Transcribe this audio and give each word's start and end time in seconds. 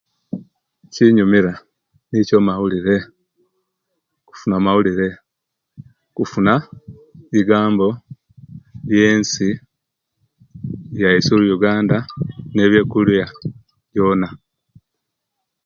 Ekinyumira 0.87 1.53
nicho 2.09 2.35
mawulire 2.47 2.95
kufuna 4.27 4.55
mawulire 4.65 5.07
kufuna 6.15 6.53
bigambo 7.31 7.87
byeensi 8.87 9.47
yaisu 11.01 11.35
uganda 11.55 11.97
nebyekulia 12.55 13.25
byona 13.91 14.27